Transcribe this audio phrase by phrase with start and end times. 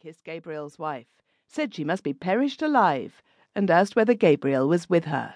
[0.00, 1.06] kissed Gabriel's wife,
[1.46, 3.22] said she must be perished alive,
[3.54, 5.34] and asked whether Gabriel was with her.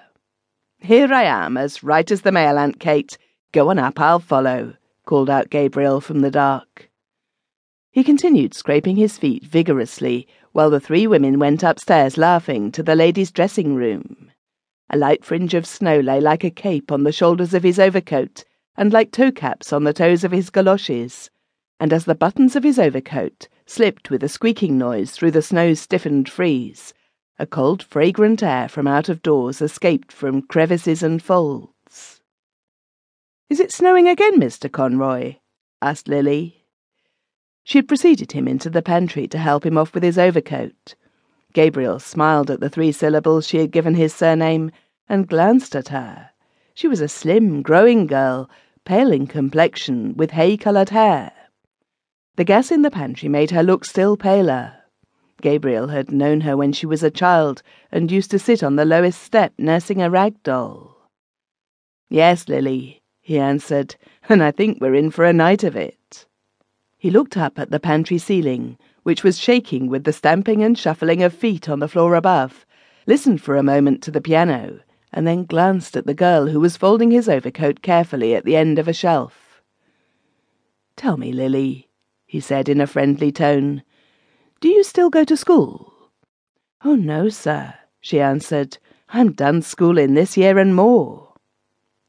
[0.78, 3.18] Here I am, as right as the mail, Aunt Kate.
[3.52, 4.74] Go on up, I'll follow,
[5.04, 6.90] called out Gabriel from the dark.
[7.90, 12.94] He continued scraping his feet vigorously while the three women went upstairs laughing to the
[12.94, 14.30] ladies' dressing room.
[14.90, 18.44] A light fringe of snow lay like a cape on the shoulders of his overcoat
[18.76, 21.30] and like toe caps on the toes of his galoshes,
[21.80, 26.28] and as the buttons of his overcoat slipped with a squeaking noise through the snow-stiffened
[26.28, 26.92] frieze,
[27.38, 32.20] a cold, fragrant air from out of doors escaped from crevices and folds.
[33.48, 34.70] Is it snowing again, Mr.
[34.70, 35.36] Conroy?
[35.80, 36.64] asked Lily.
[37.62, 40.94] She had preceded him into the pantry to help him off with his overcoat.
[41.52, 44.70] Gabriel smiled at the three syllables she had given his surname
[45.08, 46.30] and glanced at her.
[46.74, 48.50] She was a slim, growing girl
[48.84, 51.30] pale in complexion, with hay-coloured hair.
[52.38, 54.74] The gas in the pantry made her look still paler.
[55.42, 58.84] Gabriel had known her when she was a child and used to sit on the
[58.84, 61.10] lowest step nursing a rag doll.
[62.08, 63.96] Yes, Lily, he answered,
[64.28, 66.26] and I think we're in for a night of it.
[66.96, 71.24] He looked up at the pantry ceiling, which was shaking with the stamping and shuffling
[71.24, 72.64] of feet on the floor above,
[73.08, 74.78] listened for a moment to the piano,
[75.12, 78.78] and then glanced at the girl who was folding his overcoat carefully at the end
[78.78, 79.60] of a shelf.
[80.94, 81.87] Tell me, Lily,
[82.28, 83.82] he said in a friendly tone,
[84.60, 85.94] do you still go to school?
[86.84, 88.78] Oh, no, sir, she answered.
[89.08, 91.32] I'm done schooling this year and more.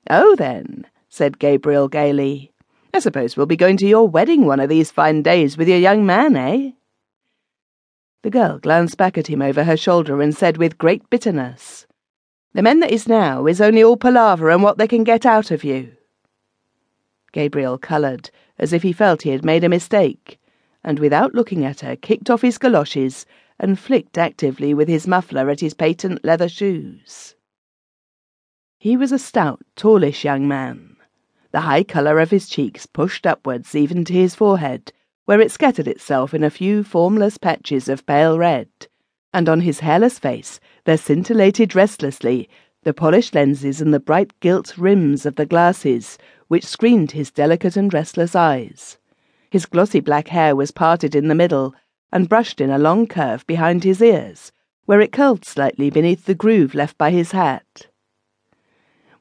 [0.09, 2.51] Oh, then, said Gabriel gaily.
[2.93, 5.77] I suppose we'll be going to your wedding one of these fine days with your
[5.77, 6.71] young man, eh?
[8.23, 11.87] The girl glanced back at him over her shoulder and said with great bitterness,
[12.53, 15.49] the men that is now is only all palaver and what they can get out
[15.51, 15.93] of you.
[17.31, 20.39] Gabriel coloured, as if he felt he had made a mistake,
[20.83, 23.25] and without looking at her, kicked off his galoshes
[23.59, 27.35] and flicked actively with his muffler at his patent leather shoes.
[28.77, 30.95] He was a stout, tallish young man.
[31.51, 34.93] The high colour of his cheeks pushed upwards even to his forehead,
[35.25, 38.69] where it scattered itself in a few formless patches of pale red,
[39.33, 42.49] and on his hairless face there scintillated restlessly
[42.83, 46.17] the polished lenses and the bright gilt rims of the glasses
[46.49, 48.97] which screened his delicate and restless eyes.
[49.49, 51.73] His glossy black hair was parted in the middle
[52.11, 54.51] and brushed in a long curve behind his ears,
[54.85, 57.87] where it curled slightly beneath the groove left by his hat.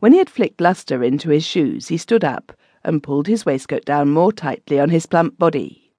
[0.00, 2.52] When he had flicked lustre into his shoes, he stood up
[2.82, 5.92] and pulled his waistcoat down more tightly on his plump body.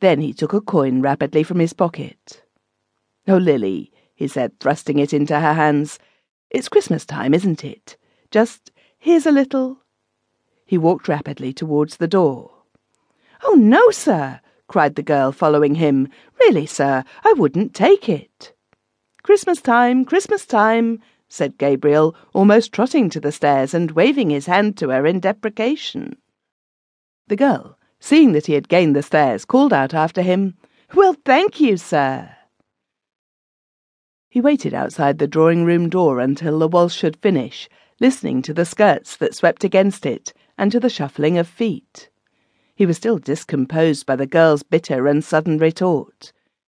[0.00, 2.42] Then he took a coin rapidly from his pocket.
[3.28, 5.98] Oh, Lily, he said, thrusting it into her hands.
[6.50, 7.96] It's Christmas time, isn't it?
[8.30, 9.82] Just here's a little.
[10.70, 12.52] He walked rapidly towards the door.
[13.42, 14.38] Oh, no, sir,
[14.68, 16.06] cried the girl, following him.
[16.38, 18.52] Really, sir, I wouldn't take it.
[19.24, 24.76] Christmas time, Christmas time, said Gabriel, almost trotting to the stairs and waving his hand
[24.76, 26.16] to her in deprecation.
[27.26, 30.54] The girl, seeing that he had gained the stairs, called out after him,
[30.94, 32.30] Well, thank you, sir.
[34.28, 38.64] He waited outside the drawing room door until the waltz should finish, listening to the
[38.64, 42.10] skirts that swept against it and to the shuffling of feet.
[42.74, 46.34] He was still discomposed by the girl's bitter and sudden retort.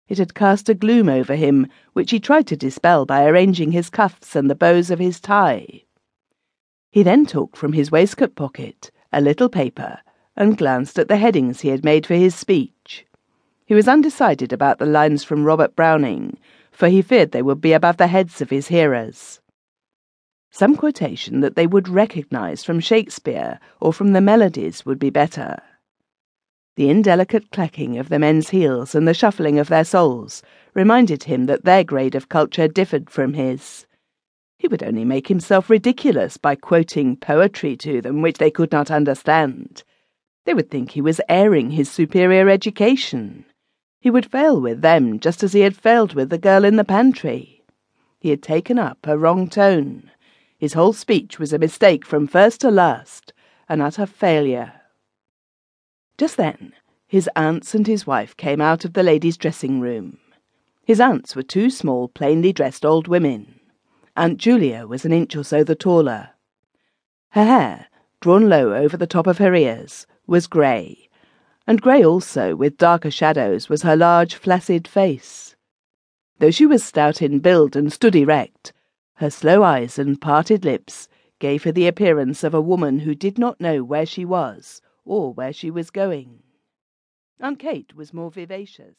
[0.09, 3.91] It had cast a gloom over him, which he tried to dispel by arranging his
[3.91, 5.83] cuffs and the bows of his tie.
[6.93, 9.99] He then took from his waistcoat pocket a little paper
[10.37, 13.05] and glanced at the headings he had made for his speech.
[13.67, 16.39] He was undecided about the lines from Robert Browning,
[16.71, 19.41] for he feared they would be above the heads of his hearers.
[20.55, 25.63] Some quotation that they would recognize from Shakespeare or from the melodies would be better.
[26.77, 30.43] The indelicate clacking of the men's heels and the shuffling of their soles
[30.75, 33.87] reminded him that their grade of culture differed from his.
[34.59, 38.91] He would only make himself ridiculous by quoting poetry to them which they could not
[38.91, 39.85] understand.
[40.45, 43.47] They would think he was airing his superior education.
[44.03, 46.85] He would fail with them just as he had failed with the girl in the
[46.85, 47.65] pantry.
[48.21, 50.11] He had taken up a wrong tone.
[50.63, 53.33] His whole speech was a mistake from first to last,
[53.69, 54.75] an utter failure.
[56.17, 56.73] Just then,
[57.09, 60.19] his aunts and his wife came out of the ladies' dressing room.
[60.85, 63.59] His aunts were two small, plainly dressed old women.
[64.15, 66.31] Aunt Julia was an inch or so the taller.
[67.31, 67.87] Her hair,
[68.21, 71.09] drawn low over the top of her ears, was grey,
[71.67, 75.57] and grey also, with darker shadows, was her large, flaccid face.
[76.39, 78.73] Though she was stout in build and stood erect,
[79.23, 81.09] her slow eyes and parted lips
[81.39, 85.33] gave her the appearance of a woman who did not know where she was or
[85.33, 86.43] where she was going.
[87.39, 88.97] Aunt Kate was more vivacious.